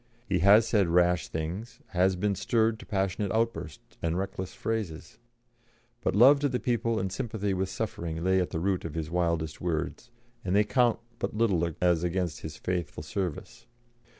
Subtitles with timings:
[0.27, 5.19] He has said rash things, has been stirred to passionate outbursts and reckless phrases,
[6.01, 9.11] but love to the people and sympathy with suffering lay at the root of his
[9.11, 10.09] wildest words,
[10.43, 13.67] and they count but little as against his faithful service.